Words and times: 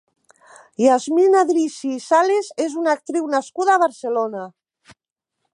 Yasmina 0.83 1.43
Drissi 1.51 1.91
i 1.97 2.01
Sales 2.07 2.51
és 2.67 2.81
una 2.85 2.97
actriu 2.99 3.31
nascuda 3.37 3.77
a 3.77 3.83
Barcelona. 3.87 4.51